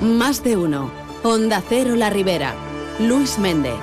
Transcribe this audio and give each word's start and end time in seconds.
Más 0.00 0.42
de 0.42 0.56
uno. 0.56 0.90
Onda 1.22 1.62
Cero 1.68 1.94
La 1.94 2.08
Ribera. 2.08 2.54
Luis 2.98 3.38
Méndez. 3.38 3.74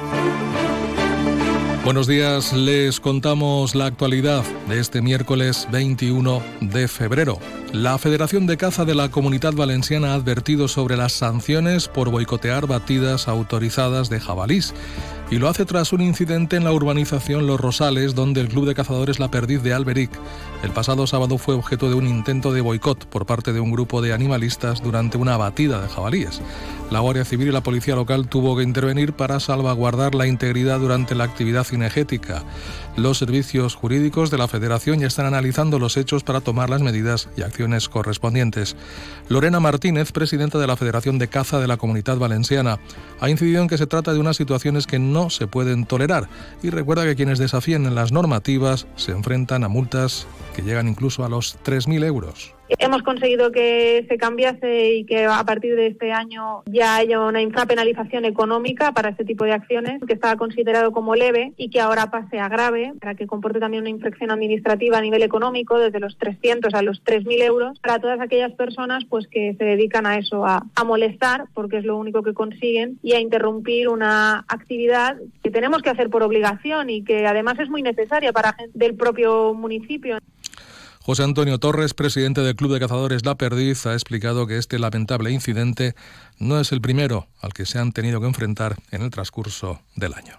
Buenos 1.85 2.07
días, 2.07 2.53
les 2.53 2.99
contamos 2.99 3.75
la 3.75 3.85
actualidad 3.85 4.43
de 4.67 4.79
este 4.79 5.01
miércoles 5.01 5.67
21 5.71 6.41
de 6.61 6.87
febrero. 6.87 7.39
La 7.73 7.97
Federación 7.97 8.47
de 8.47 8.57
Caza 8.57 8.85
de 8.85 8.95
la 8.95 9.09
Comunidad 9.09 9.53
Valenciana 9.53 10.11
ha 10.11 10.15
advertido 10.15 10.67
sobre 10.67 10.97
las 10.97 11.13
sanciones 11.13 11.87
por 11.87 12.09
boicotear 12.09 12.67
batidas 12.67 13.27
autorizadas 13.27 14.09
de 14.09 14.19
jabalís 14.19 14.73
y 15.29 15.39
lo 15.39 15.49
hace 15.49 15.65
tras 15.65 15.91
un 15.91 16.01
incidente 16.01 16.55
en 16.55 16.63
la 16.63 16.71
urbanización 16.71 17.47
Los 17.47 17.59
Rosales, 17.59 18.15
donde 18.15 18.39
el 18.39 18.47
Club 18.47 18.65
de 18.65 18.75
Cazadores 18.75 19.19
La 19.19 19.29
Perdiz 19.29 19.61
de 19.61 19.73
Alberic 19.73 20.11
el 20.63 20.71
pasado 20.71 21.05
sábado 21.05 21.37
fue 21.37 21.53
objeto 21.53 21.87
de 21.87 21.95
un 21.95 22.07
intento 22.07 22.51
de 22.51 22.61
boicot 22.61 23.05
por 23.05 23.27
parte 23.27 23.53
de 23.53 23.59
un 23.59 23.71
grupo 23.71 24.01
de 24.01 24.11
animalistas 24.11 24.81
durante 24.81 25.17
una 25.17 25.37
batida 25.37 25.79
de 25.79 25.87
jabalíes. 25.87 26.41
La 26.89 26.99
Guardia 26.99 27.25
Civil 27.25 27.49
y 27.49 27.51
la 27.51 27.61
Policía 27.61 27.95
Local 27.95 28.27
tuvo 28.27 28.57
que 28.57 28.63
intervenir 28.63 29.13
para 29.13 29.39
salvaguardar 29.39 30.15
la 30.15 30.25
integridad 30.25 30.79
durante 30.79 31.13
la 31.13 31.25
actividad 31.25 31.63
cinegética. 31.63 32.43
Los 32.95 33.19
servicios 33.19 33.75
jurídicos 33.75 34.31
de 34.31 34.39
la 34.39 34.47
Federación 34.47 34.56
ya 34.59 35.07
están 35.07 35.25
analizando 35.25 35.79
los 35.79 35.97
hechos 35.97 36.23
para 36.23 36.41
tomar 36.41 36.69
las 36.69 36.81
medidas 36.81 37.29
y 37.37 37.41
acciones 37.41 37.89
correspondientes. 37.89 38.75
Lorena 39.29 39.59
Martínez, 39.59 40.11
presidenta 40.11 40.57
de 40.57 40.67
la 40.67 40.75
Federación 40.75 41.19
de 41.19 41.27
Caza 41.27 41.59
de 41.59 41.67
la 41.67 41.77
Comunidad 41.77 42.17
Valenciana, 42.17 42.79
ha 43.19 43.29
incidido 43.29 43.61
en 43.61 43.67
que 43.67 43.77
se 43.77 43.87
trata 43.87 44.13
de 44.13 44.19
unas 44.19 44.37
situaciones 44.37 44.87
que 44.87 44.99
no 44.99 45.29
se 45.29 45.47
pueden 45.47 45.85
tolerar 45.85 46.27
y 46.63 46.69
recuerda 46.69 47.05
que 47.05 47.15
quienes 47.15 47.39
desafíen 47.39 47.93
las 47.95 48.11
normativas 48.11 48.87
se 48.95 49.11
enfrentan 49.11 49.63
a 49.63 49.67
multas 49.67 50.27
que 50.55 50.63
llegan 50.63 50.87
incluso 50.87 51.23
a 51.23 51.29
los 51.29 51.57
3.000 51.63 52.03
euros. 52.05 52.56
Hemos 52.79 53.01
conseguido 53.01 53.51
que 53.51 54.05
se 54.09 54.17
cambiase 54.17 54.95
y 54.95 55.05
que 55.05 55.25
a 55.25 55.43
partir 55.43 55.75
de 55.75 55.87
este 55.87 56.11
año 56.11 56.63
ya 56.65 56.97
haya 56.97 57.19
una 57.19 57.41
infrapenalización 57.41 58.25
económica 58.25 58.91
para 58.91 59.09
este 59.09 59.25
tipo 59.25 59.45
de 59.45 59.53
acciones, 59.53 60.01
que 60.05 60.13
estaba 60.13 60.35
considerado 60.35 60.91
como 60.91 61.15
leve 61.15 61.53
y 61.57 61.69
que 61.69 61.79
ahora 61.79 62.11
pase 62.11 62.39
a 62.39 62.49
grave, 62.49 62.93
para 62.99 63.15
que 63.15 63.27
comporte 63.27 63.59
también 63.59 63.83
una 63.83 63.89
infracción 63.89 64.31
administrativa 64.31 64.97
a 64.97 65.01
nivel 65.01 65.23
económico, 65.23 65.79
desde 65.79 65.99
los 65.99 66.17
300 66.17 66.73
a 66.73 66.81
los 66.81 67.03
3.000 67.03 67.43
euros, 67.43 67.79
para 67.79 67.99
todas 67.99 68.19
aquellas 68.19 68.51
personas 68.53 69.05
pues 69.09 69.27
que 69.27 69.55
se 69.57 69.63
dedican 69.63 70.05
a 70.05 70.17
eso, 70.17 70.45
a, 70.45 70.65
a 70.75 70.83
molestar, 70.83 71.45
porque 71.53 71.77
es 71.77 71.85
lo 71.85 71.97
único 71.97 72.23
que 72.23 72.33
consiguen, 72.33 72.99
y 73.01 73.13
a 73.13 73.19
interrumpir 73.19 73.89
una 73.89 74.45
actividad 74.47 75.17
que 75.41 75.51
tenemos 75.51 75.81
que 75.81 75.89
hacer 75.89 76.09
por 76.09 76.23
obligación 76.23 76.89
y 76.89 77.03
que 77.03 77.25
además 77.25 77.59
es 77.59 77.69
muy 77.69 77.81
necesaria 77.81 78.33
para 78.33 78.53
gente 78.53 78.77
del 78.77 78.95
propio 78.95 79.53
municipio. 79.53 80.17
José 81.07 81.23
Antonio 81.23 81.57
Torres, 81.57 81.93
presidente 81.93 82.41
del 82.41 82.57
Club 82.57 82.73
de 82.73 82.81
Cazadores 82.81 83.25
La 83.25 83.35
Perdiz, 83.35 83.85
ha 83.85 83.93
explicado 83.93 84.45
que 84.45 84.57
este 84.57 84.77
lamentable 84.77 85.31
incidente 85.31 85.95
no 86.37 86.59
es 86.59 86.73
el 86.73 86.81
primero 86.81 87.27
al 87.39 87.53
que 87.53 87.65
se 87.65 87.79
han 87.79 87.93
tenido 87.93 88.19
que 88.19 88.27
enfrentar 88.27 88.75
en 88.91 89.03
el 89.03 89.09
transcurso 89.09 89.79
del 89.95 90.13
año. 90.15 90.33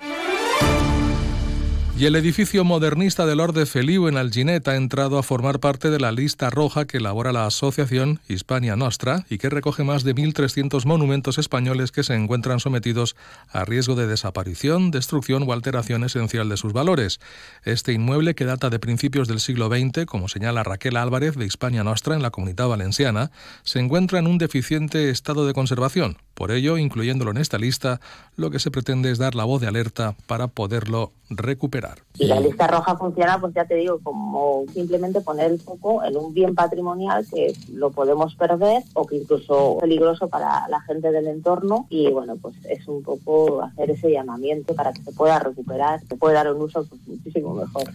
Y 1.98 2.06
el 2.06 2.14
edificio 2.14 2.62
modernista 2.62 3.26
de 3.26 3.34
Lord 3.34 3.54
de 3.54 3.66
Feliu 3.66 4.06
en 4.06 4.16
Alginet 4.16 4.68
ha 4.68 4.76
entrado 4.76 5.18
a 5.18 5.24
formar 5.24 5.58
parte 5.58 5.90
de 5.90 5.98
la 5.98 6.12
lista 6.12 6.48
roja 6.48 6.84
que 6.84 6.98
elabora 6.98 7.32
la 7.32 7.44
Asociación 7.44 8.20
Hispania 8.28 8.76
Nostra 8.76 9.26
y 9.28 9.38
que 9.38 9.50
recoge 9.50 9.82
más 9.82 10.04
de 10.04 10.14
1.300 10.14 10.84
monumentos 10.84 11.38
españoles 11.38 11.90
que 11.90 12.04
se 12.04 12.14
encuentran 12.14 12.60
sometidos 12.60 13.16
a 13.50 13.64
riesgo 13.64 13.96
de 13.96 14.06
desaparición, 14.06 14.92
destrucción 14.92 15.42
o 15.42 15.52
alteración 15.52 16.04
esencial 16.04 16.48
de 16.48 16.56
sus 16.56 16.72
valores. 16.72 17.18
Este 17.64 17.92
inmueble, 17.92 18.36
que 18.36 18.44
data 18.44 18.70
de 18.70 18.78
principios 18.78 19.26
del 19.26 19.40
siglo 19.40 19.66
XX, 19.66 20.06
como 20.06 20.28
señala 20.28 20.62
Raquel 20.62 20.96
Álvarez 20.96 21.34
de 21.34 21.46
Hispania 21.46 21.82
Nostra 21.82 22.14
en 22.14 22.22
la 22.22 22.30
Comunidad 22.30 22.68
Valenciana, 22.68 23.32
se 23.64 23.80
encuentra 23.80 24.20
en 24.20 24.28
un 24.28 24.38
deficiente 24.38 25.10
estado 25.10 25.48
de 25.48 25.52
conservación. 25.52 26.16
Por 26.38 26.52
ello, 26.52 26.78
incluyéndolo 26.78 27.32
en 27.32 27.38
esta 27.38 27.58
lista, 27.58 28.00
lo 28.36 28.52
que 28.52 28.60
se 28.60 28.70
pretende 28.70 29.10
es 29.10 29.18
dar 29.18 29.34
la 29.34 29.42
voz 29.42 29.60
de 29.60 29.66
alerta 29.66 30.14
para 30.28 30.46
poderlo 30.46 31.10
recuperar. 31.30 31.98
Y 32.16 32.26
la 32.26 32.38
lista 32.38 32.68
roja 32.68 32.96
funciona, 32.96 33.40
pues 33.40 33.54
ya 33.54 33.64
te 33.64 33.74
digo, 33.74 33.98
como 34.04 34.64
simplemente 34.72 35.20
poner 35.20 35.50
el 35.50 35.60
foco 35.60 36.04
en 36.04 36.16
un 36.16 36.32
bien 36.32 36.54
patrimonial 36.54 37.26
que 37.28 37.56
lo 37.72 37.90
podemos 37.90 38.36
perder 38.36 38.84
o 38.94 39.04
que 39.04 39.16
incluso 39.16 39.74
es 39.74 39.80
peligroso 39.80 40.28
para 40.28 40.68
la 40.68 40.80
gente 40.82 41.10
del 41.10 41.26
entorno 41.26 41.88
y 41.90 42.08
bueno, 42.12 42.36
pues 42.36 42.54
es 42.70 42.86
un 42.86 43.02
poco 43.02 43.60
hacer 43.60 43.90
ese 43.90 44.12
llamamiento 44.12 44.76
para 44.76 44.92
que 44.92 45.02
se 45.02 45.10
pueda 45.10 45.40
recuperar, 45.40 46.00
se 46.06 46.14
pueda 46.14 46.44
dar 46.44 46.54
un 46.54 46.62
uso 46.62 46.84
pues, 46.84 47.00
muchísimo 47.08 47.52
mejor. 47.52 47.90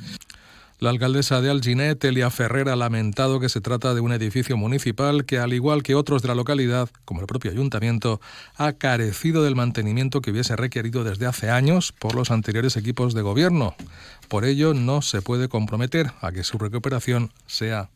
La 0.80 0.90
alcaldesa 0.90 1.40
de 1.40 1.50
Alginet, 1.50 2.04
Elia 2.04 2.30
Ferrer, 2.30 2.68
ha 2.68 2.76
lamentado 2.76 3.40
que 3.40 3.48
se 3.48 3.62
trata 3.62 3.94
de 3.94 4.02
un 4.02 4.12
edificio 4.12 4.58
municipal 4.58 5.24
que, 5.24 5.38
al 5.38 5.54
igual 5.54 5.82
que 5.82 5.96
otros 5.96 6.22
de 6.22 6.28
la 6.28 6.36
localidad, 6.36 6.90
como 7.06 7.22
el 7.22 7.28
propio 7.28 7.52
ayuntamiento, 7.52 8.20
ha 8.58 8.74
carecido 8.74 9.44
del 9.44 9.56
mantenimiento 9.56 10.22
que 10.22 10.32
hubiese 10.32 10.56
requerido 10.56 11.04
desde 11.04 11.26
hace 11.26 11.50
años 11.50 11.94
por 11.94 12.16
los 12.16 12.32
anteriores 12.32 12.76
equipos 12.76 13.14
de 13.14 13.22
gobierno. 13.22 13.76
Por 14.28 14.46
ello, 14.46 14.74
no 14.74 15.02
se 15.02 15.22
puede 15.22 15.48
comprometer 15.48 16.12
a 16.22 16.32
que 16.32 16.44
su 16.44 16.58
recuperación 16.58 17.32
sea 17.48 17.90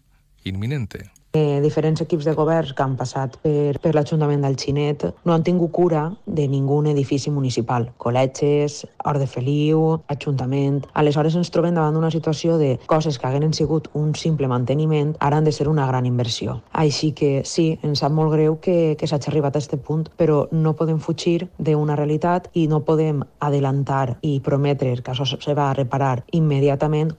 inminente. 0.43 1.11
Eh, 1.35 1.59
diferents 1.61 1.99
equips 2.01 2.25
de 2.25 2.33
govern 2.33 2.71
que 2.73 2.83
han 2.83 2.95
passat 2.97 3.35
per, 3.43 3.77
per 3.83 3.91
l'Ajuntament 3.93 4.41
del 4.45 4.55
Xinet 4.57 5.03
no 5.27 5.33
han 5.33 5.43
tingut 5.43 5.73
cura 5.75 6.05
de 6.25 6.47
ningú 6.47 6.79
edifici 6.87 7.31
municipal. 7.31 7.89
Col·legis, 7.99 8.85
Hort 9.03 9.19
de 9.19 9.27
Feliu, 9.27 9.99
Ajuntament... 10.07 10.85
Aleshores 10.93 11.35
ens 11.35 11.51
trobem 11.51 11.75
davant 11.75 11.93
d'una 11.93 12.11
situació 12.13 12.57
de 12.57 12.77
coses 12.87 13.19
que 13.19 13.27
hagueren 13.27 13.53
sigut 13.53 13.89
un 13.93 14.13
simple 14.15 14.47
manteniment, 14.47 15.15
ara 15.19 15.37
han 15.37 15.45
de 15.45 15.51
ser 15.51 15.67
una 15.67 15.87
gran 15.87 16.05
inversió. 16.05 16.61
Així 16.71 17.11
que 17.11 17.43
sí, 17.45 17.67
ens 17.83 18.01
sap 18.01 18.15
molt 18.15 18.31
greu 18.33 18.57
que, 18.63 18.95
que 18.97 19.07
s'hagi 19.07 19.31
arribat 19.31 19.55
a 19.55 19.61
aquest 19.61 19.75
punt, 19.83 20.07
però 20.17 20.45
no 20.51 20.75
podem 20.79 20.99
fugir 21.03 21.49
d'una 21.59 21.97
realitat 21.99 22.49
i 22.53 22.67
no 22.71 22.83
podem 22.87 23.23
adelantar 23.39 24.17
i 24.21 24.39
prometre 24.39 24.95
que 25.01 25.11
això 25.11 25.27
se 25.27 25.57
va 25.57 25.71
a 25.71 25.77
reparar 25.77 26.23
immediatament 26.31 27.17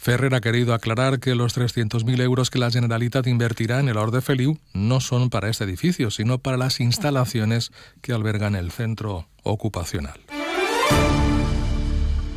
Ferrer 0.00 0.34
ha 0.34 0.40
querido 0.40 0.72
aclarar 0.72 1.20
que 1.20 1.34
los 1.34 1.54
300.000 1.54 2.22
euros 2.22 2.48
que 2.48 2.58
la 2.58 2.70
Generalitat 2.70 3.26
invertirá 3.26 3.80
en 3.80 3.90
el 3.90 3.98
Orde 3.98 4.22
Feliu 4.22 4.58
no 4.72 4.98
son 4.98 5.28
para 5.28 5.50
este 5.50 5.64
edificio, 5.64 6.10
sino 6.10 6.38
para 6.38 6.56
las 6.56 6.80
instalaciones 6.80 7.70
que 8.00 8.14
albergan 8.14 8.54
el 8.54 8.70
centro 8.70 9.26
ocupacional 9.42 10.18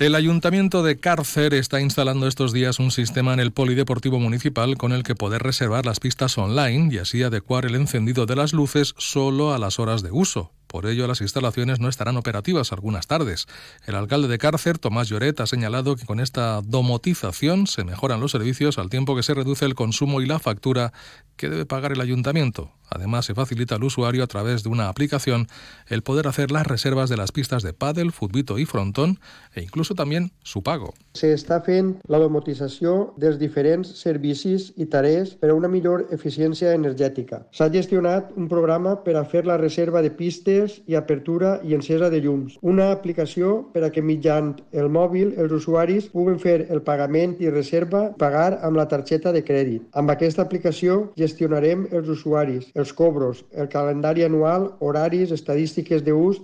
El 0.00 0.16
Ayuntamiento 0.16 0.82
de 0.82 0.98
Cárcer 0.98 1.54
está 1.54 1.80
instalando 1.80 2.26
estos 2.26 2.52
días 2.52 2.80
un 2.80 2.90
sistema 2.90 3.32
en 3.32 3.38
el 3.38 3.52
Polideportivo 3.52 4.18
Municipal 4.18 4.76
con 4.76 4.90
el 4.90 5.04
que 5.04 5.14
poder 5.14 5.42
reservar 5.44 5.86
las 5.86 6.00
pistas 6.00 6.36
online 6.36 6.92
y 6.92 6.98
así 6.98 7.22
adecuar 7.22 7.64
el 7.64 7.76
encendido 7.76 8.26
de 8.26 8.34
las 8.34 8.52
luces 8.52 8.94
solo 8.98 9.54
a 9.54 9.58
las 9.58 9.78
horas 9.78 10.02
de 10.02 10.10
uso. 10.10 10.50
Por 10.74 10.86
ello, 10.86 11.06
las 11.06 11.20
instalaciones 11.20 11.78
no 11.78 11.88
estarán 11.88 12.16
operativas 12.16 12.72
algunas 12.72 13.06
tardes. 13.06 13.46
El 13.86 13.94
alcalde 13.94 14.26
de 14.26 14.38
Cárcer, 14.38 14.76
Tomás 14.76 15.08
Lloret, 15.08 15.38
ha 15.38 15.46
señalado 15.46 15.94
que 15.94 16.04
con 16.04 16.18
esta 16.18 16.62
domotización 16.62 17.68
se 17.68 17.84
mejoran 17.84 18.18
los 18.18 18.32
servicios 18.32 18.76
al 18.76 18.90
tiempo 18.90 19.14
que 19.14 19.22
se 19.22 19.34
reduce 19.34 19.66
el 19.66 19.76
consumo 19.76 20.20
y 20.20 20.26
la 20.26 20.40
factura 20.40 20.92
que 21.36 21.48
debe 21.48 21.64
pagar 21.64 21.92
el 21.92 22.00
ayuntamiento. 22.00 22.72
Además, 22.90 23.24
se 23.24 23.34
facilita 23.34 23.76
al 23.76 23.84
usuario 23.84 24.22
a 24.22 24.26
través 24.26 24.62
de 24.62 24.68
una 24.68 24.88
aplicación 24.88 25.48
el 25.88 26.02
poder 26.02 26.28
hacer 26.28 26.50
las 26.50 26.66
reservas 26.66 27.10
de 27.10 27.16
las 27.16 27.32
pistas 27.32 27.62
de 27.62 27.72
pádel, 27.72 28.12
futbito 28.12 28.58
i 28.58 28.66
frontón 28.66 29.18
e 29.54 29.62
incluso 29.62 29.94
también 29.94 30.32
su 30.42 30.62
pago. 30.62 30.94
Se 31.14 31.32
està 31.34 31.60
fent 31.64 31.96
la 32.10 32.20
domotització 32.22 33.14
dels 33.18 33.38
diferents 33.40 33.88
servicis 33.98 34.72
i 34.76 34.86
tarees 34.86 35.34
per 35.34 35.50
a 35.50 35.56
una 35.58 35.70
millor 35.70 36.06
eficiència 36.14 36.74
energètica. 36.74 37.44
S'ha 37.50 37.70
gestionat 37.72 38.30
un 38.36 38.48
programa 38.48 39.02
per 39.02 39.16
a 39.16 39.24
la 39.44 39.56
reserva 39.56 40.02
de 40.02 40.10
pistes 40.10 40.63
i 40.86 40.96
apertura 40.98 41.58
i 41.64 41.74
encesa 41.76 42.10
de 42.12 42.20
llums. 42.24 42.56
Una 42.62 42.90
aplicació 42.94 43.54
per 43.74 43.84
a 43.86 43.90
que 43.94 44.04
mitjant 44.04 44.54
el 44.72 44.90
mòbil 44.96 45.34
els 45.40 45.52
usuaris 45.58 46.08
puguen 46.14 46.40
fer 46.42 46.56
el 46.70 46.82
pagament 46.88 47.36
i 47.44 47.52
reserva 47.52 48.06
pagar 48.24 48.60
amb 48.62 48.80
la 48.80 48.88
targeta 48.88 49.32
de 49.34 49.44
crèdit. 49.44 49.84
Amb 49.92 50.14
aquesta 50.14 50.42
aplicació 50.46 51.00
gestionarem 51.20 51.86
els 51.92 52.10
usuaris, 52.16 52.70
els 52.74 52.92
cobros, 52.92 53.44
el 53.52 53.70
calendari 53.76 54.24
anual, 54.24 54.72
horaris, 54.80 55.32
estadístiques 55.34 56.04
d'ús 56.06 56.42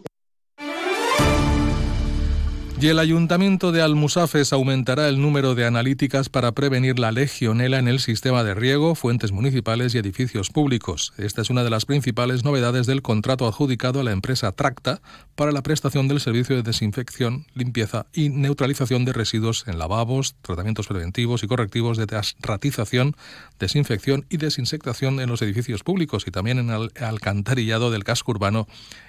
Y 2.82 2.88
el 2.88 2.98
Ayuntamiento 2.98 3.72
de 3.72 3.82
Almusafes 3.82 4.54
aumentará 4.54 5.06
el 5.06 5.20
número 5.20 5.54
de 5.54 5.66
analíticas 5.66 6.30
para 6.30 6.52
prevenir 6.52 6.98
la 6.98 7.12
legionela 7.12 7.78
en 7.78 7.88
el 7.88 8.00
sistema 8.00 8.42
de 8.42 8.54
riego, 8.54 8.94
fuentes 8.94 9.32
municipales 9.32 9.94
y 9.94 9.98
edificios 9.98 10.48
públicos. 10.48 11.12
Esta 11.18 11.42
es 11.42 11.50
una 11.50 11.62
de 11.62 11.68
las 11.68 11.84
principales 11.84 12.42
novedades 12.42 12.86
del 12.86 13.02
contrato 13.02 13.46
adjudicado 13.46 14.00
a 14.00 14.04
la 14.04 14.12
empresa 14.12 14.52
Tracta 14.52 15.02
para 15.34 15.52
la 15.52 15.62
prestación 15.62 16.08
del 16.08 16.20
servicio 16.20 16.56
de 16.56 16.62
desinfección, 16.62 17.44
limpieza 17.52 18.06
y 18.14 18.30
neutralización 18.30 19.04
de 19.04 19.12
residuos 19.12 19.64
en 19.66 19.78
lavabos, 19.78 20.36
tratamientos 20.40 20.86
preventivos 20.86 21.42
y 21.42 21.48
correctivos 21.48 21.98
de 21.98 22.06
ratización, 22.40 23.14
desinfección 23.58 24.24
y 24.30 24.38
desinsectación 24.38 25.20
en 25.20 25.28
los 25.28 25.42
edificios 25.42 25.82
públicos 25.82 26.24
y 26.26 26.30
también 26.30 26.58
en 26.58 26.70
el 26.70 26.90
alcantarillado 26.98 27.90
del 27.90 28.04
casco 28.04 28.32
urbano 28.32 28.66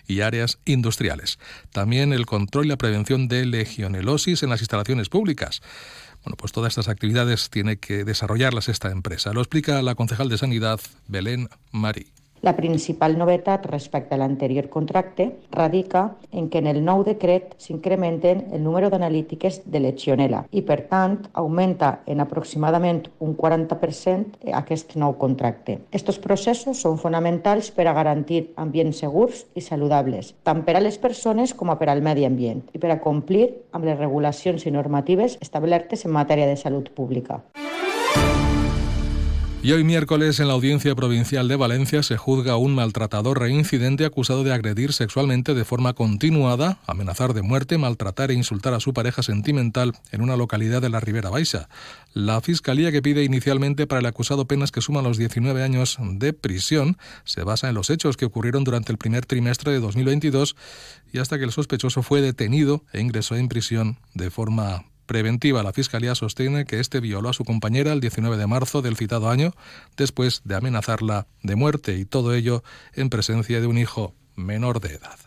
y 0.07 0.21
áreas 0.21 0.59
industriales. 0.65 1.39
También 1.71 2.11
el 2.11 2.25
control 2.25 2.65
y 2.65 2.69
la 2.69 2.77
prevención 2.77 3.29
de 3.29 3.45
legionelosis 3.61 4.43
en 4.43 4.49
las 4.49 4.61
instalaciones 4.61 5.09
públicas. 5.09 5.61
Bueno, 6.23 6.35
pues 6.37 6.51
todas 6.51 6.71
estas 6.71 6.87
actividades 6.87 7.49
tiene 7.49 7.77
que 7.77 8.03
desarrollarlas 8.03 8.69
esta 8.69 8.91
empresa. 8.91 9.33
Lo 9.33 9.41
explica 9.41 9.81
la 9.81 9.95
concejal 9.95 10.29
de 10.29 10.37
Sanidad, 10.37 10.79
Belén 11.07 11.49
Marí. 11.71 12.07
La 12.41 12.55
principal 12.57 13.17
novetat 13.19 13.67
respecte 13.69 14.15
a 14.15 14.17
l'anterior 14.17 14.67
contracte 14.73 15.27
radica 15.51 16.15
en 16.31 16.49
que 16.49 16.57
en 16.57 16.67
el 16.71 16.79
nou 16.83 17.03
decret 17.05 17.53
s'incrementen 17.61 18.47
el 18.51 18.63
número 18.65 18.89
d'analítiques 18.89 19.61
de 19.69 19.81
Legionella 19.83 20.41
i, 20.49 20.63
per 20.65 20.79
tant, 20.89 21.19
augmenta 21.37 21.91
en 22.09 22.23
aproximadament 22.25 23.03
un 23.21 23.35
40% 23.37 24.49
aquest 24.57 24.97
nou 24.97 25.13
contracte. 25.21 25.77
Estos 25.93 26.17
processos 26.17 26.81
són 26.81 26.97
fonamentals 26.97 27.69
per 27.75 27.85
a 27.85 27.93
garantir 27.93 28.47
ambients 28.57 29.03
segurs 29.05 29.45
i 29.53 29.61
saludables, 29.61 30.33
tant 30.41 30.65
per 30.65 30.79
a 30.79 30.83
les 30.83 30.97
persones 30.97 31.53
com 31.53 31.69
a 31.69 31.77
per 31.77 31.91
al 31.93 32.01
medi 32.01 32.25
ambient 32.25 32.65
i 32.73 32.81
per 32.81 32.89
a 32.89 33.01
complir 33.03 33.51
amb 33.71 33.85
les 33.85 33.99
regulacions 34.01 34.65
i 34.65 34.73
normatives 34.73 35.37
establertes 35.41 36.07
en 36.09 36.17
matèria 36.17 36.49
de 36.49 36.57
salut 36.57 36.89
pública. 36.97 37.43
Y 39.63 39.73
hoy 39.73 39.83
miércoles 39.83 40.39
en 40.39 40.47
la 40.47 40.53
Audiencia 40.53 40.95
Provincial 40.95 41.47
de 41.47 41.55
Valencia 41.55 42.01
se 42.01 42.17
juzga 42.17 42.53
a 42.53 42.57
un 42.57 42.73
maltratador 42.73 43.39
reincidente 43.39 44.05
acusado 44.05 44.43
de 44.43 44.51
agredir 44.51 44.91
sexualmente 44.91 45.53
de 45.53 45.65
forma 45.65 45.93
continuada, 45.93 46.79
amenazar 46.87 47.35
de 47.35 47.43
muerte, 47.43 47.77
maltratar 47.77 48.31
e 48.31 48.33
insultar 48.33 48.73
a 48.73 48.79
su 48.79 48.91
pareja 48.91 49.21
sentimental 49.21 49.93
en 50.11 50.21
una 50.21 50.35
localidad 50.35 50.81
de 50.81 50.89
la 50.89 50.99
Ribera 50.99 51.29
Baixa. 51.29 51.69
La 52.15 52.41
Fiscalía 52.41 52.91
que 52.91 53.03
pide 53.03 53.23
inicialmente 53.23 53.85
para 53.85 53.99
el 53.99 54.07
acusado 54.07 54.45
penas 54.45 54.71
que 54.71 54.81
suman 54.81 55.03
los 55.03 55.19
19 55.19 55.61
años 55.61 55.99
de 56.01 56.33
prisión 56.33 56.97
se 57.23 57.43
basa 57.43 57.69
en 57.69 57.75
los 57.75 57.91
hechos 57.91 58.17
que 58.17 58.25
ocurrieron 58.25 58.63
durante 58.63 58.91
el 58.91 58.97
primer 58.97 59.27
trimestre 59.27 59.73
de 59.73 59.79
2022 59.79 60.55
y 61.13 61.19
hasta 61.19 61.37
que 61.37 61.43
el 61.43 61.51
sospechoso 61.51 62.01
fue 62.01 62.21
detenido 62.21 62.83
e 62.93 62.99
ingresó 62.99 63.35
en 63.35 63.47
prisión 63.47 63.99
de 64.15 64.31
forma 64.31 64.85
preventiva. 65.11 65.61
La 65.61 65.73
Fiscalía 65.73 66.15
sostiene 66.15 66.63
que 66.63 66.79
este 66.79 67.01
violó 67.01 67.27
a 67.27 67.33
su 67.33 67.43
compañera 67.43 67.91
el 67.91 67.99
19 67.99 68.37
de 68.37 68.47
marzo 68.47 68.81
del 68.81 68.95
citado 68.95 69.29
año 69.29 69.53
después 69.97 70.39
de 70.45 70.55
amenazarla 70.55 71.27
de 71.43 71.57
muerte 71.57 71.97
y 71.97 72.05
todo 72.05 72.33
ello 72.33 72.63
en 72.93 73.09
presencia 73.09 73.59
de 73.59 73.67
un 73.67 73.77
hijo 73.77 74.15
menor 74.37 74.79
de 74.79 74.95
edad. 74.95 75.19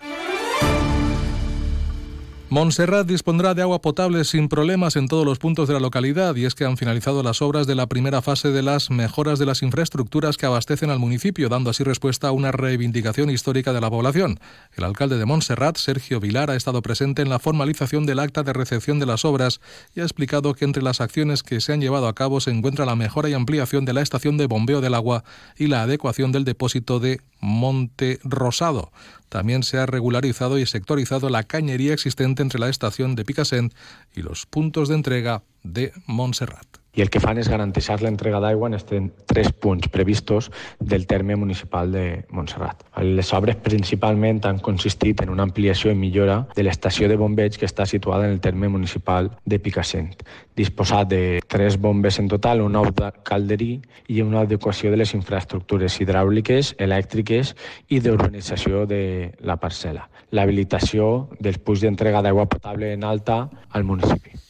Montserrat 2.55 3.09
dispondrá 3.09 3.53
de 3.55 3.62
agua 3.62 3.81
potable 3.83 4.23
sin 4.23 4.49
problemas 4.49 4.95
en 4.95 5.09
todos 5.09 5.27
los 5.27 5.41
puntos 5.41 5.67
de 5.67 5.75
la 5.75 5.81
localidad 5.81 6.37
y 6.37 6.45
es 6.45 6.55
que 6.55 6.65
han 6.65 6.77
finalizado 6.77 7.25
las 7.25 7.43
obras 7.43 7.67
de 7.67 7.75
la 7.75 7.89
primera 7.89 8.23
fase 8.23 8.53
de 8.53 8.62
las 8.62 8.91
mejoras 8.91 9.41
de 9.41 9.47
las 9.47 9.65
infraestructuras 9.65 10.37
que 10.37 10.47
abastecen 10.47 10.91
al 10.91 11.01
municipio, 11.01 11.49
dando 11.49 11.71
así 11.71 11.83
respuesta 11.83 12.29
a 12.29 12.31
una 12.31 12.53
reivindicación 12.53 13.29
histórica 13.29 13.73
de 13.73 13.81
la 13.81 13.91
población. 13.91 14.39
El 14.77 14.85
alcalde 14.85 15.19
de 15.19 15.25
Montserrat, 15.25 15.79
Sergio 15.79 16.21
Vilar, 16.21 16.49
ha 16.49 16.55
estado 16.55 16.81
presente 16.81 17.23
en 17.23 17.29
la 17.29 17.41
formalización 17.41 18.06
del 18.06 18.21
acta 18.21 18.45
de 18.45 18.53
recepción 18.53 19.01
de 19.01 19.06
las 19.06 19.25
obras 19.25 19.61
y 19.97 20.03
ha 20.03 20.05
explicado 20.05 20.55
que 20.55 20.65
entre 20.65 20.85
las 20.85 21.01
acciones 21.01 21.43
que 21.43 21.61
se 21.61 21.73
han 21.73 21.81
llevado 21.81 22.06
a 22.06 22.15
cabo 22.15 22.41
se 22.41 22.53
encuentra 22.53 22.87
la 22.87 22.95
mejora 22.95 23.29
y 23.29 23.33
ampliación 23.33 23.85
de 23.85 23.95
la 23.95 24.03
estación 24.03 24.37
de 24.37 24.47
bombeo 24.47 24.81
del 24.81 24.95
agua 24.95 25.25
y 25.59 25.67
la 25.67 25.83
adecuación 25.83 26.31
del 26.31 26.45
depósito 26.45 27.01
de 27.01 27.21
Monte 27.44 28.19
Rosado. 28.25 28.91
También 29.29 29.62
se 29.62 29.76
ha 29.79 29.85
regularizado 29.85 30.58
y 30.58 30.64
sectorizado 30.64 31.29
la 31.29 31.43
cañería 31.43 31.93
existente 31.93 32.43
entre 32.43 32.58
la 32.58 32.70
estación 32.70 33.14
de 33.14 33.25
Picassent 33.25 33.75
y 34.14 34.23
los 34.23 34.46
puntos 34.46 34.88
de 34.88 34.94
entrega 34.94 35.43
de 35.62 35.93
Montserrat. 36.06 36.83
I 36.94 37.02
el 37.02 37.11
que 37.11 37.20
fan 37.20 37.38
és 37.38 37.50
garantir 37.50 37.82
l'entrega 38.00 38.41
d'aigua 38.41 38.69
en 38.69 38.76
aquests 38.79 39.26
tres 39.26 39.50
punts 39.52 39.88
previstos 39.88 40.50
del 40.81 41.06
terme 41.06 41.37
municipal 41.37 41.91
de 41.93 42.25
Montserrat. 42.31 42.85
Les 43.02 43.32
obres 43.35 43.56
principalment 43.56 44.41
han 44.46 44.58
consistit 44.58 45.23
en 45.23 45.31
una 45.31 45.43
ampliació 45.43 45.91
i 45.91 45.99
millora 45.99 46.46
de 46.55 46.62
l'estació 46.62 47.08
de 47.08 47.17
bombeig 47.17 47.58
que 47.58 47.67
està 47.67 47.87
situada 47.87 48.26
en 48.26 48.32
el 48.32 48.41
terme 48.41 48.69
municipal 48.69 49.31
de 49.44 49.58
Picassent, 49.58 50.14
disposat 50.56 51.08
de 51.08 51.41
tres 51.49 51.79
bombes 51.81 52.19
en 52.19 52.29
total, 52.29 52.62
un 52.62 52.73
nou 52.73 52.91
calderí 53.26 53.81
i 54.08 54.23
una 54.23 54.44
adequació 54.44 54.91
de 54.91 55.00
les 55.02 55.14
infraestructures 55.14 56.00
hidràuliques, 56.00 56.75
elèctriques 56.79 57.55
i 57.88 58.00
d'urbanització 58.00 58.87
de 58.87 59.35
la 59.41 59.58
parcel·la. 59.58 60.08
L'habilitació 60.35 61.29
dels 61.41 61.58
punts 61.58 61.85
d'entrega 61.85 62.23
d'aigua 62.23 62.49
potable 62.50 62.93
en 62.94 63.05
alta 63.05 63.44
al 63.70 63.85
municipi. 63.85 64.44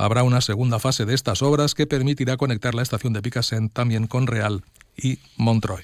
Habrá 0.00 0.22
una 0.22 0.40
segunda 0.40 0.78
fase 0.78 1.04
de 1.04 1.12
estas 1.12 1.42
obras 1.42 1.74
que 1.74 1.86
permitirá 1.86 2.38
conectar 2.38 2.74
la 2.74 2.80
estación 2.80 3.12
de 3.12 3.20
Picassent 3.20 3.70
también 3.70 4.06
con 4.06 4.26
Real 4.26 4.64
y 4.96 5.18
Montroy. 5.36 5.82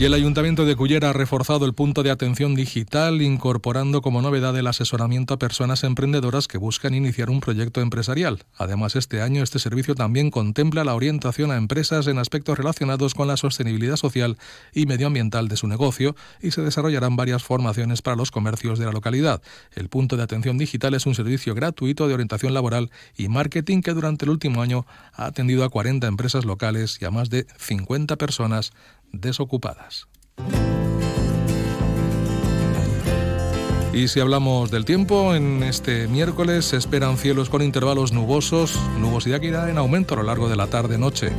Y 0.00 0.06
el 0.06 0.14
Ayuntamiento 0.14 0.64
de 0.64 0.76
Cullera 0.76 1.10
ha 1.10 1.12
reforzado 1.12 1.66
el 1.66 1.74
punto 1.74 2.02
de 2.02 2.10
atención 2.10 2.54
digital, 2.54 3.20
incorporando 3.20 4.00
como 4.00 4.22
novedad 4.22 4.56
el 4.56 4.66
asesoramiento 4.66 5.34
a 5.34 5.38
personas 5.38 5.84
emprendedoras 5.84 6.48
que 6.48 6.56
buscan 6.56 6.94
iniciar 6.94 7.28
un 7.28 7.40
proyecto 7.40 7.82
empresarial. 7.82 8.42
Además, 8.56 8.96
este 8.96 9.20
año 9.20 9.42
este 9.42 9.58
servicio 9.58 9.94
también 9.94 10.30
contempla 10.30 10.84
la 10.84 10.94
orientación 10.94 11.50
a 11.50 11.58
empresas 11.58 12.06
en 12.06 12.18
aspectos 12.18 12.56
relacionados 12.56 13.12
con 13.12 13.28
la 13.28 13.36
sostenibilidad 13.36 13.96
social 13.96 14.38
y 14.72 14.86
medioambiental 14.86 15.48
de 15.48 15.58
su 15.58 15.66
negocio 15.66 16.16
y 16.40 16.52
se 16.52 16.62
desarrollarán 16.62 17.16
varias 17.16 17.42
formaciones 17.42 18.00
para 18.00 18.16
los 18.16 18.30
comercios 18.30 18.78
de 18.78 18.86
la 18.86 18.92
localidad. 18.92 19.42
El 19.74 19.90
punto 19.90 20.16
de 20.16 20.22
atención 20.22 20.56
digital 20.56 20.94
es 20.94 21.04
un 21.04 21.14
servicio 21.14 21.54
gratuito 21.54 22.08
de 22.08 22.14
orientación 22.14 22.54
laboral 22.54 22.90
y 23.18 23.28
marketing 23.28 23.82
que 23.82 23.92
durante 23.92 24.24
el 24.24 24.30
último 24.30 24.62
año 24.62 24.86
ha 25.12 25.26
atendido 25.26 25.62
a 25.62 25.68
40 25.68 26.06
empresas 26.06 26.46
locales 26.46 26.96
y 27.02 27.04
a 27.04 27.10
más 27.10 27.28
de 27.28 27.46
50 27.58 28.16
personas 28.16 28.72
desocupadas. 29.12 30.08
Y 33.92 34.06
si 34.06 34.20
hablamos 34.20 34.70
del 34.70 34.84
tiempo, 34.84 35.34
en 35.34 35.64
este 35.64 36.06
miércoles 36.06 36.64
se 36.64 36.76
esperan 36.76 37.16
cielos 37.16 37.50
con 37.50 37.60
intervalos 37.60 38.12
nubosos, 38.12 38.78
nubosidad 39.00 39.40
que 39.40 39.48
irá 39.48 39.68
en 39.68 39.78
aumento 39.78 40.14
a 40.14 40.18
lo 40.18 40.22
largo 40.22 40.48
de 40.48 40.56
la 40.56 40.68
tarde-noche. 40.68 41.32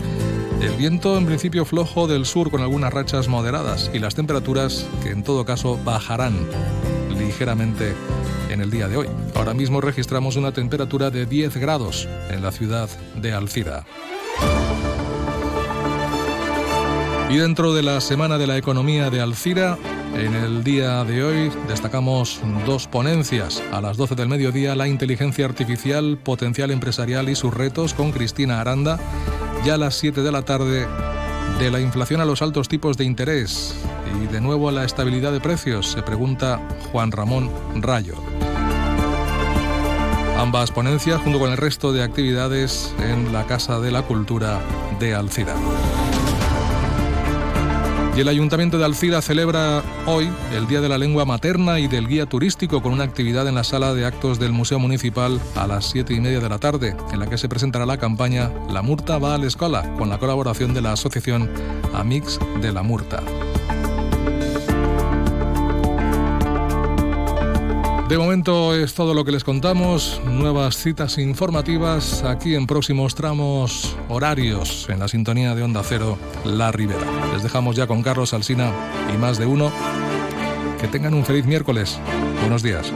El 0.62 0.74
viento 0.74 1.18
en 1.18 1.26
principio 1.26 1.64
flojo 1.64 2.08
del 2.08 2.26
sur 2.26 2.52
con 2.52 2.62
algunas 2.62 2.94
rachas 2.94 3.30
moderadas 3.30 3.90
y 3.94 4.00
las 4.00 4.16
temperaturas 4.16 4.86
que 5.02 5.10
en 5.10 5.24
todo 5.24 5.46
caso 5.46 5.80
bajarán 5.84 6.38
ligeramente 7.18 7.96
en 8.50 8.62
el 8.62 8.70
día 8.70 8.90
de 8.90 8.98
hoy. 8.98 9.08
Ahora 9.34 9.54
mismo 9.54 9.80
registramos 9.80 10.36
una 10.36 10.52
temperatura 10.52 11.10
de 11.10 11.26
10 11.26 11.56
grados 11.58 12.08
en 12.30 12.44
la 12.44 12.52
ciudad 12.52 12.90
de 13.16 13.32
Alcira. 13.32 13.86
Y 17.32 17.38
dentro 17.38 17.74
de 17.74 17.82
la 17.82 18.02
Semana 18.02 18.38
de 18.38 18.46
la 18.46 18.58
Economía 18.58 19.10
de 19.10 19.22
Alcira, 19.22 19.78
en 20.14 20.36
el 20.36 20.66
día 20.66 21.06
de 21.06 21.24
hoy 21.24 21.52
destacamos 21.70 22.42
dos 22.66 22.88
ponencias. 22.88 23.64
A 23.72 23.80
las 23.80 23.96
12 23.96 24.16
del 24.16 24.28
mediodía, 24.28 24.76
la 24.76 24.90
inteligencia 24.90 25.46
artificial, 25.46 26.18
potencial 26.18 26.72
empresarial 26.72 27.30
y 27.30 27.36
sus 27.36 27.54
retos 27.54 27.94
con 27.94 28.12
Cristina 28.12 28.60
Aranda. 28.60 29.00
Ya 29.64 29.76
a 29.76 29.78
las 29.78 29.96
7 29.96 30.24
de 30.24 30.32
la 30.34 30.42
tarde, 30.42 30.86
de 31.58 31.72
la 31.72 31.80
inflación 31.80 32.20
a 32.20 32.26
los 32.26 32.42
altos 32.42 32.68
tipos 32.68 32.98
de 32.98 33.06
interés 33.06 33.76
y 34.22 34.28
de 34.28 34.42
nuevo 34.42 34.68
a 34.68 34.74
la 34.74 34.84
estabilidad 34.84 35.32
de 35.32 35.40
precios, 35.40 35.88
se 35.88 36.04
pregunta 36.04 36.60
Juan 36.92 37.14
Ramón 37.14 37.50
Rayo. 37.76 38.16
Ambas 40.38 40.70
ponencias 40.72 41.22
junto 41.22 41.40
con 41.40 41.50
el 41.50 41.58
resto 41.58 41.94
de 41.94 42.04
actividades 42.04 42.94
en 43.00 43.32
la 43.32 43.46
Casa 43.46 43.80
de 43.80 43.92
la 43.92 44.02
Cultura 44.02 44.60
de 45.00 45.16
Alcira. 45.16 45.56
Y 48.16 48.20
el 48.20 48.28
Ayuntamiento 48.28 48.78
de 48.78 48.84
Alcira 48.84 49.22
celebra 49.22 49.82
hoy 50.06 50.30
el 50.54 50.68
Día 50.68 50.82
de 50.82 50.90
la 50.90 50.98
Lengua 50.98 51.24
Materna 51.24 51.80
y 51.80 51.88
del 51.88 52.10
Guía 52.10 52.26
Turístico 52.26 52.82
con 52.82 52.92
una 52.92 53.06
actividad 53.06 53.48
en 53.48 53.56
la 53.56 53.64
sala 53.64 53.94
de 53.94 54.06
actos 54.06 54.38
del 54.38 54.52
Museo 54.52 54.80
Municipal 54.80 55.40
a 55.56 55.66
las 55.66 55.86
siete 55.90 56.14
y 56.14 56.20
media 56.20 56.42
de 56.42 56.50
la 56.50 56.60
tarde, 56.60 56.96
en 57.14 57.20
la 57.20 57.28
que 57.28 57.38
se 57.38 57.48
presentará 57.48 57.86
la 57.86 57.98
campaña 57.98 58.52
La 58.70 58.82
Murta 58.82 59.18
va 59.18 59.36
a 59.36 59.38
la 59.38 59.48
escuela, 59.48 59.96
con 59.98 60.10
la 60.10 60.18
colaboración 60.18 60.74
de 60.74 60.82
la 60.82 60.92
asociación 60.92 61.50
Amix 61.94 62.38
de 62.62 62.74
la 62.74 62.84
Murta. 62.84 63.24
De 68.12 68.18
momento 68.18 68.76
es 68.76 68.94
todo 68.94 69.14
lo 69.14 69.24
que 69.24 69.32
les 69.32 69.46
contamos. 69.46 70.20
Nuevas 70.26 70.76
citas 70.76 71.18
informativas 71.18 72.26
aquí 72.26 72.56
en 72.56 72.68
próximos 72.68 73.16
tramos 73.16 73.96
horarios 74.10 74.86
en 74.90 75.00
la 75.00 75.08
sintonía 75.08 75.56
de 75.56 75.64
Onda 75.64 75.82
Cero 75.82 76.18
La 76.44 76.74
Ribera. 76.74 77.06
Les 77.32 77.42
dejamos 77.42 77.78
ya 77.78 77.88
con 77.88 78.04
Carlos 78.04 78.34
Alsina 78.34 78.74
y 79.14 79.18
más 79.18 79.38
de 79.38 79.46
uno. 79.46 79.72
Que 80.82 80.90
tengan 80.90 81.14
un 81.14 81.24
feliz 81.24 81.46
miércoles. 81.46 82.02
Buenos 82.42 82.62
días. 82.64 82.92